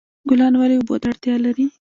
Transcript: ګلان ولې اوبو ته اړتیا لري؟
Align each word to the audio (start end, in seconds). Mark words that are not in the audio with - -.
ګلان 0.29 0.53
ولې 0.57 0.75
اوبو 0.77 0.95
ته 1.01 1.07
اړتیا 1.11 1.35
لري؟ 1.45 1.65